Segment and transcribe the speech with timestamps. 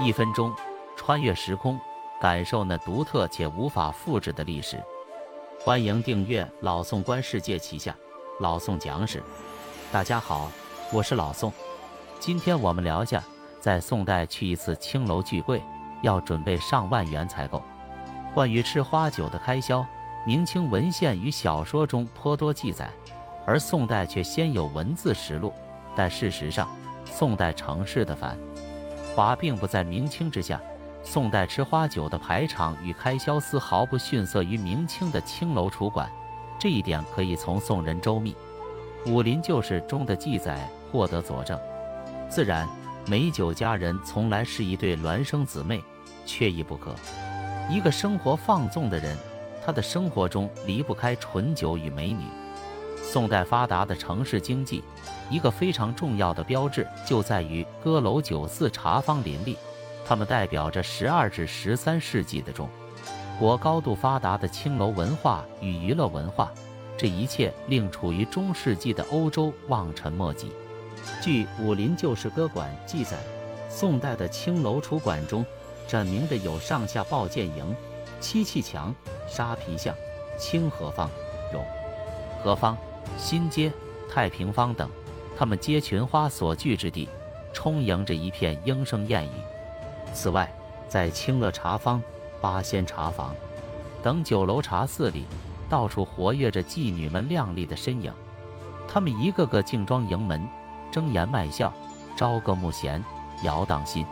[0.00, 0.54] 一分钟
[0.96, 1.78] 穿越时空，
[2.20, 4.80] 感受那独特且无法复制的历史。
[5.64, 7.92] 欢迎订阅老宋观世界旗下
[8.38, 9.20] 老宋讲史。
[9.90, 10.52] 大家好，
[10.92, 11.52] 我是老宋。
[12.20, 13.20] 今天我们聊下，
[13.60, 15.60] 在宋代去一次青楼聚会，
[16.02, 17.60] 要准备上万元才够。
[18.32, 19.84] 关于吃花酒的开销，
[20.24, 22.88] 明清文献与小说中颇多记载，
[23.44, 25.52] 而宋代却先有文字实录。
[25.96, 26.68] 但事实上，
[27.04, 28.38] 宋代城市的繁
[29.18, 30.60] 华并不在明清之下。
[31.02, 36.08] 宋代吃花酒的排场与开销丝毫不逊色于明清的青楼楚馆，
[36.56, 38.36] 这一点可以从宋人周密
[39.10, 41.58] 《武林旧事》中的记载获得佐证。
[42.28, 42.68] 自然，
[43.08, 45.82] 美酒佳人从来是一对孪生姊妹，
[46.24, 46.94] 缺一不可。
[47.68, 49.18] 一个生活放纵的人，
[49.66, 52.22] 他的生活中离不开醇酒与美女。
[53.02, 54.84] 宋代发达的城市经济，
[55.30, 59.56] 一个非常重要的标志就在于歌楼酒肆茶坊林立，
[60.06, 62.68] 它们代表着十二至十三世纪的中
[63.38, 66.50] 国高度发达的青楼文化与娱乐文化。
[66.96, 70.50] 这一切令处于中世纪的欧洲望尘莫及。
[71.22, 73.16] 据《武林旧事歌馆》记载，
[73.68, 75.46] 宋代的青楼楚馆中，
[75.86, 77.76] 展明的有上下抱剑营、
[78.20, 78.92] 漆器墙、
[79.28, 79.94] 沙皮巷、
[80.36, 81.08] 清河坊、
[81.52, 81.64] 永
[82.42, 82.76] 和坊。
[83.16, 83.72] 新街、
[84.12, 84.90] 太平坊等，
[85.38, 87.08] 他们皆群花所聚之地，
[87.52, 89.30] 充盈着一片莺声燕语。
[90.12, 90.52] 此外，
[90.88, 92.02] 在清乐茶坊、
[92.40, 93.32] 八仙茶房
[94.02, 95.26] 等酒楼茶肆里，
[95.68, 98.12] 到处活跃着妓女们靓丽的身影。
[98.88, 100.44] 她们一个个竞装迎门，
[100.90, 101.72] 睁颜卖笑，
[102.16, 103.00] 朝歌暮弦，
[103.44, 104.04] 摇荡心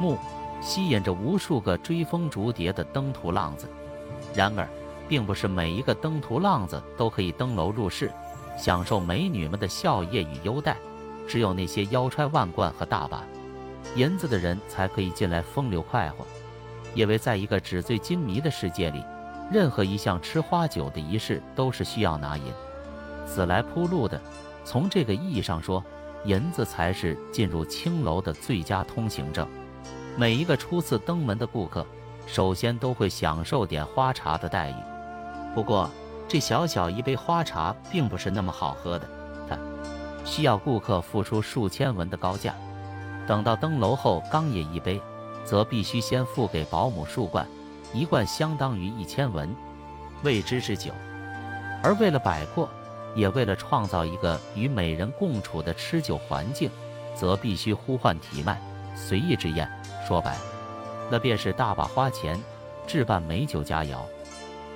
[0.00, 0.18] 目，
[0.60, 3.68] 吸引着无数个追风逐蝶的登徒浪子。
[4.34, 4.68] 然而，
[5.08, 8.10] 并不是每一个登徒浪子都可以登楼入室。
[8.56, 10.76] 享受美女们的笑靥与优待，
[11.28, 13.22] 只有那些腰揣万贯和大把
[13.94, 16.26] 银子的人才可以进来风流快活。
[16.94, 19.04] 因为在一个纸醉金迷的世界里，
[19.52, 22.44] 任何一项吃花酒的仪式都是需要拿银
[23.26, 24.20] 子来铺路的。
[24.64, 25.84] 从这个意义上说，
[26.24, 29.46] 银子才是进入青楼的最佳通行证。
[30.16, 31.86] 每一个初次登门的顾客，
[32.26, 34.74] 首先都会享受点花茶的待遇。
[35.54, 35.88] 不过，
[36.28, 39.08] 这小小一杯花茶并不是那么好喝的，
[39.48, 39.56] 它
[40.24, 42.54] 需要顾客付出数千文的高价。
[43.26, 45.00] 等到登楼后刚饮一杯，
[45.44, 47.46] 则必须先付给保姆数罐，
[47.92, 49.54] 一罐相当于一千文，
[50.22, 50.90] 未知之酒。
[51.82, 52.68] 而为了摆阔，
[53.14, 56.68] 也为了创造一个与美人共处的吃酒环境，
[57.14, 58.60] 则必须呼唤体卖，
[58.96, 59.70] 随意之宴。
[60.06, 60.36] 说白，
[61.08, 62.40] 那便是大把花钱
[62.86, 63.98] 置办美酒佳肴。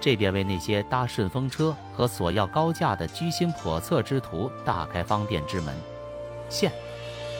[0.00, 5.74] 这便为那些搭顺风车和索要高价的居心叵测之徒大开方便之门。
[6.48, 6.72] 现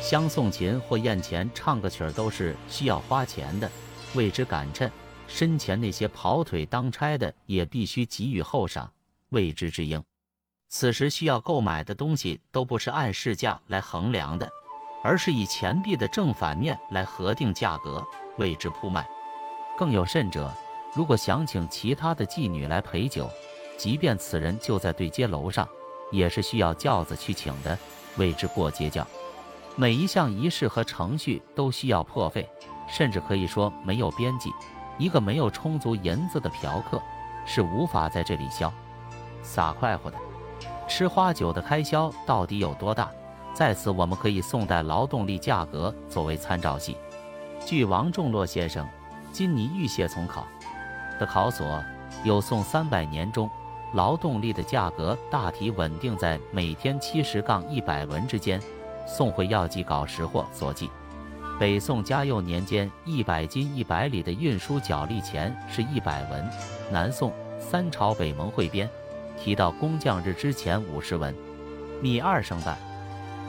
[0.02, 3.70] 相送琴或宴前唱个曲儿都是需要花钱的，
[4.14, 4.90] 为之赶衬。
[5.26, 8.90] 身前那些跑腿当差的也必须给予厚赏，
[9.30, 10.02] 为之之应。
[10.68, 14.48] 此时需要购买的东西都不是按市价来衡量的，
[15.02, 18.04] 而是以钱币的正反面来核定价格，
[18.38, 19.08] 为之铺卖。
[19.78, 20.52] 更有甚者。
[20.94, 23.30] 如果想请其他的妓女来陪酒，
[23.76, 25.68] 即便此人就在对街楼上，
[26.10, 27.78] 也是需要轿子去请的，
[28.16, 29.06] 谓之过街轿。
[29.76, 32.48] 每一项仪式和程序都需要破费，
[32.88, 34.50] 甚至可以说没有边际。
[34.98, 37.00] 一个没有充足银子的嫖客，
[37.46, 38.70] 是无法在这里潇
[39.42, 40.18] 洒快活的。
[40.88, 43.08] 吃花酒的开销到底有多大？
[43.54, 46.96] 在此，我们可以宋代劳动力价格作为参照系。
[47.64, 48.84] 据王仲洛先生
[49.32, 50.42] 《金泥玉屑丛考》。
[51.20, 51.84] 的考索
[52.24, 53.48] 有宋三百年中
[53.92, 58.60] 劳动力的价格大体稳定在每天七十杠一百文之间。
[59.06, 60.88] 宋会要记稿识货所记，
[61.58, 66.48] 北宋嘉佑年间一百斤一百里的运输脚力钱是一百文。
[66.90, 68.88] 南宋三朝北盟汇编
[69.36, 71.34] 提到工匠日之前五十文，
[72.00, 72.78] 米二升半，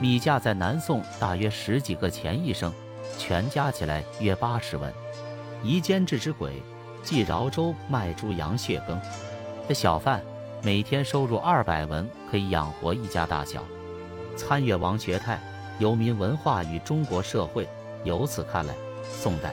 [0.00, 2.72] 米价在南宋大约十几个钱一升，
[3.16, 4.92] 全加起来约八十文。
[5.62, 6.60] 夷监制之鬼。
[7.02, 9.00] 即饶州卖猪羊血羹
[9.68, 10.22] 的小贩，
[10.62, 13.62] 每天收入二百文，可以养活一家大小。
[14.36, 15.36] 参阅王学泰
[15.78, 17.64] 《游民文化与中国社会》，
[18.04, 19.52] 由此看来，宋代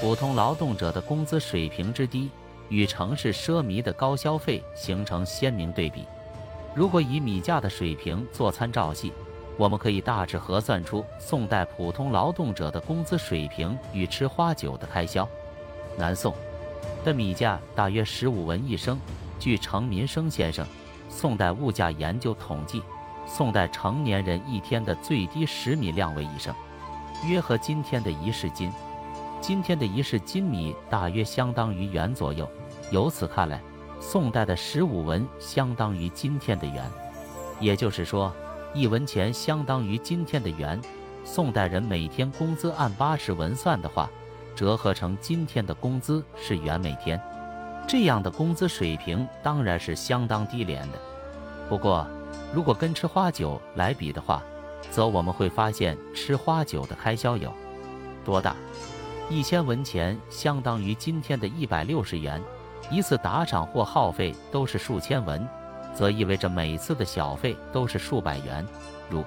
[0.00, 2.30] 普通劳动者的工资水平之低，
[2.68, 6.04] 与城市奢靡的高消费形成鲜明对比。
[6.74, 9.12] 如果以米价的水平做参照系，
[9.58, 15.28] 我们可以大致核算出宋代普通劳动者的工资水平与吃花酒的开销。
[15.98, 16.34] 南宋。
[17.04, 18.98] 的米价大约十五文一升。
[19.38, 20.64] 据程民生先生
[21.08, 22.80] 《宋代物价研究统计》，
[23.26, 26.54] 宋代成年人一天的最低食米量为一升，
[27.26, 28.70] 约合今天的一市斤。
[29.40, 32.48] 今天的一市斤米大约相当于元左右。
[32.92, 33.60] 由此看来，
[33.98, 36.88] 宋代的十五文相当于今天的元，
[37.58, 38.32] 也就是说，
[38.72, 40.80] 一文钱相当于今天的元。
[41.24, 44.08] 宋代人每天工资按八十文算的话，
[44.54, 47.20] 折合成今天的工资是元每天。
[47.88, 50.98] 这样的工资水平当然是相当低廉的。
[51.68, 52.06] 不过，
[52.54, 54.42] 如果跟吃花酒来比的话，
[54.90, 57.52] 则我们会发现吃花酒的开销有
[58.24, 58.54] 多大。
[59.28, 62.42] 一千文钱相当于今天的一百六十元，
[62.90, 65.46] 一次打赏或耗费都是数千文，
[65.94, 68.66] 则意味着每次的小费都是数百元。
[69.08, 69.24] 如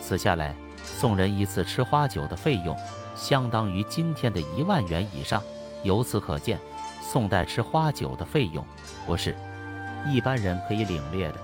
[0.00, 2.76] 此下来，送人一次吃花酒的费用
[3.16, 5.42] 相当于今天的一万元以上。
[5.82, 6.60] 由此可见。
[7.08, 8.66] 宋代吃花酒的费用
[9.06, 9.36] 不是
[10.08, 11.36] 一般人可以领略的。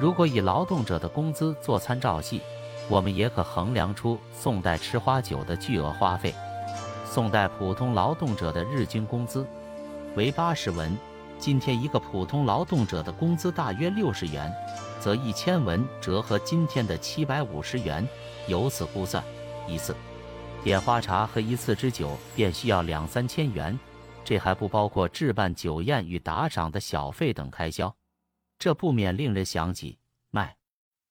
[0.00, 2.40] 如果以劳动者的工资做参照系，
[2.88, 6.34] 我们也可衡量出宋代吃花酒的巨额花费。
[7.04, 9.46] 宋代普通劳动者的日均工资
[10.14, 10.96] 为八十文，
[11.38, 14.50] 今天一个普通劳动者的工资大约六十元，
[14.98, 18.08] 则一千文折合今天的七百五十元。
[18.46, 19.22] 由此估算，
[19.68, 19.94] 一次
[20.66, 23.78] 点花茶和一次之酒便需要两三千元。
[24.24, 27.94] 这还不包括置办酒宴与打赏的小费等开销，
[28.58, 29.96] 这不免令人想起
[30.32, 30.56] 卖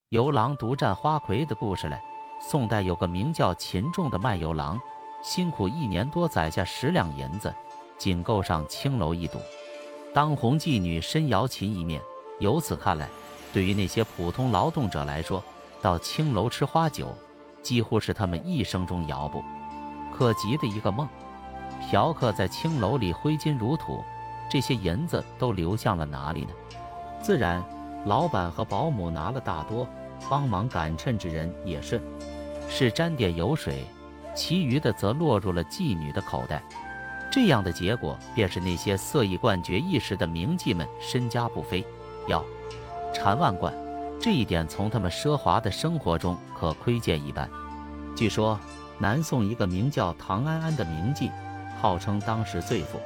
[0.09, 2.03] 油郎独占花魁的故事来。
[2.41, 4.77] 宋代有个名叫秦仲的卖油郎，
[5.23, 7.55] 辛苦一年多攒下十两银子，
[7.97, 9.39] 仅够上青楼一赌，
[10.13, 12.01] 当红妓女申瑶琴一面。
[12.41, 13.07] 由此看来，
[13.53, 15.41] 对于那些普通劳动者来说，
[15.81, 17.15] 到青楼吃花酒，
[17.65, 19.43] 几乎是他们一生中遥不
[20.15, 21.07] 可及的一个梦。
[21.89, 24.03] 嫖客在青楼里挥金如土，
[24.47, 26.51] 这些银子都流向了哪里呢？
[27.21, 27.63] 自然，
[28.05, 29.87] 老板和保姆拿了大多，
[30.29, 31.99] 帮忙赶衬之人也是，
[32.69, 33.83] 是沾点油水，
[34.35, 36.61] 其余的则落入了妓女的口袋。
[37.31, 41.83] 这样的结果，便是那些色艺冠绝一时的名妓们身家不菲，
[42.27, 42.45] 要
[43.11, 43.73] 缠万贯。
[44.19, 47.49] 这一点从他们奢华的生活中可窥见一斑。
[48.15, 48.59] 据说，
[48.97, 51.29] 南宋一个名叫唐安安的名妓。
[51.81, 52.99] 号称当时最富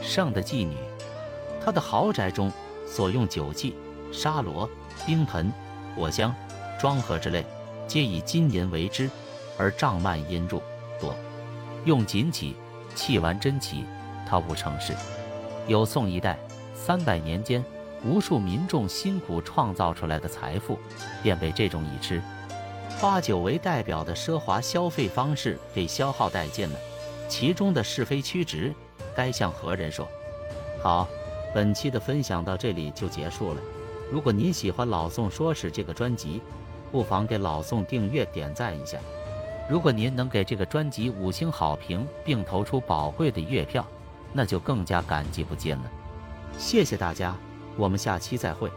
[0.00, 0.76] 盛的妓女，
[1.64, 2.52] 她的豪宅中
[2.86, 3.74] 所用酒器、
[4.12, 4.68] 沙罗、
[5.04, 5.50] 冰盆、
[5.96, 6.32] 果香、
[6.78, 7.44] 装盒之类，
[7.88, 9.10] 皆以金银为之，
[9.58, 10.62] 而帐幔阴柱
[11.00, 11.12] 多，
[11.86, 12.54] 用锦起，
[12.94, 13.84] 器玩珍奇，
[14.28, 14.92] 她无成事。
[15.66, 16.38] 有宋一代
[16.74, 17.64] 三百年间，
[18.04, 20.78] 无数民众辛苦创造出来的财富，
[21.22, 22.22] 便被这种以吃
[22.98, 26.78] 花酒为代表的奢华消费方式给消耗殆尽了。
[27.28, 28.72] 其中的是非曲直，
[29.16, 30.06] 该向何人说？
[30.82, 31.08] 好，
[31.54, 33.60] 本期的分享到这里就结束了。
[34.12, 36.42] 如果您喜欢老宋说史这个专辑，
[36.92, 38.98] 不妨给老宋订阅点赞一下。
[39.68, 43.84] 如果您能给这个专辑五星好评，并投出宝贵的月票，
[44.32, 45.90] 那就更加感激不尽了。
[46.58, 47.34] 谢谢大家，
[47.76, 48.70] 我们下期再会。